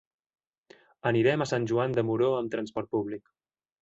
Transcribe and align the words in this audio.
Anirem 1.11 1.45
a 1.45 1.47
Sant 1.51 1.67
Joan 1.73 1.93
de 1.99 2.07
Moró 2.09 2.31
amb 2.39 2.55
transport 2.57 2.91
públic. 2.97 3.35